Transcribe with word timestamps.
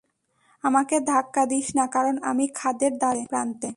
আমাকে 0.63 0.95
ধাক্কা 1.01 1.43
দিস 1.45 1.67
না, 1.75 1.85
কারন 1.87 2.15
আমি 2.21 2.45
খাদের 2.55 2.93
দ্বারপ্রান্তে। 2.97 3.69